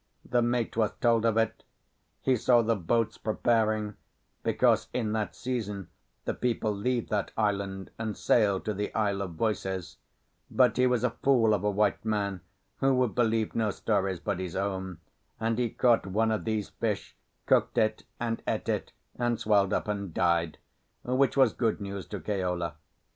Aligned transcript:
The 0.25 0.41
mate 0.41 0.75
was 0.75 0.93
told 0.99 1.25
of 1.25 1.37
it; 1.37 1.63
he 2.23 2.35
saw 2.35 2.63
the 2.63 2.75
boats 2.75 3.19
preparing, 3.19 3.97
because 4.41 4.87
in 4.93 5.11
that 5.11 5.35
season 5.35 5.89
the 6.25 6.33
people 6.33 6.73
leave 6.75 7.09
that 7.09 7.29
island 7.37 7.91
and 7.99 8.17
sail 8.17 8.59
to 8.61 8.73
the 8.73 8.91
Isle 8.95 9.21
of 9.21 9.35
Voices; 9.35 9.97
but 10.49 10.77
he 10.77 10.87
was 10.87 11.03
a 11.03 11.11
fool 11.11 11.53
of 11.53 11.63
a 11.63 11.69
white 11.69 12.03
man, 12.03 12.41
who 12.79 12.95
would 12.95 13.13
believe 13.13 13.53
no 13.53 13.69
stories 13.69 14.19
but 14.19 14.39
his 14.39 14.55
own, 14.55 14.97
and 15.39 15.59
he 15.59 15.69
caught 15.69 16.07
one 16.07 16.31
of 16.31 16.45
these 16.45 16.69
fish, 16.69 17.15
cooked 17.45 17.77
it 17.77 18.03
and 18.19 18.41
ate 18.47 18.69
it, 18.69 18.93
and 19.19 19.39
swelled 19.39 19.71
up 19.71 19.87
and 19.87 20.15
died, 20.15 20.57
which 21.03 21.37
was 21.37 21.53
good 21.53 21.79
news 21.79 22.07
to 22.07 22.19
Keola. 22.19 22.73